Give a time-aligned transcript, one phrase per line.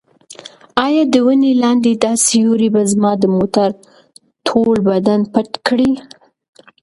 [0.85, 3.69] ایا د ونې لاندې دا سیوری به زما د موټر
[4.47, 5.91] ټول بدن پټ کړي؟